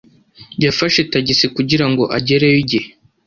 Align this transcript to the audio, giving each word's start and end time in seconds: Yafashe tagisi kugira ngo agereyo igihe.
Yafashe 0.63 0.99
tagisi 1.11 1.45
kugira 1.55 1.85
ngo 1.91 2.03
agereyo 2.17 2.57
igihe. 2.63 2.87